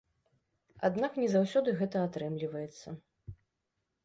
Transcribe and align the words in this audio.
Аднак, 0.87 1.19
не 1.23 1.27
заўсёды 1.35 1.69
гэта 1.83 1.97
атрымліваецца. 2.07 2.89